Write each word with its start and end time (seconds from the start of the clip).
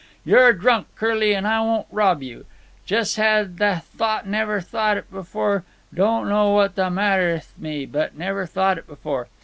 You're 0.25 0.51
drunk, 0.53 0.87
Curly, 0.95 1.35
an' 1.35 1.45
I 1.45 1.61
won't 1.61 1.85
rob 1.91 2.23
you. 2.23 2.47
Jes' 2.87 3.17
had 3.17 3.59
thought—never 3.59 4.59
thought 4.59 4.97
it 4.97 5.11
before—don't 5.11 6.27
know 6.27 6.49
what 6.49 6.73
the 6.73 6.89
matter 6.89 7.29
'ith 7.35 7.53
me, 7.55 7.85
but 7.85 8.17
never 8.17 8.47
thought 8.47 8.79
it 8.79 8.87
before. 8.87 9.27